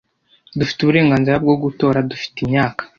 Dufite 0.59 0.79
uburenganzira 0.81 1.35
bwo 1.43 1.55
gutora 1.63 1.97
dufite 2.09 2.37
imyaka 2.45 2.81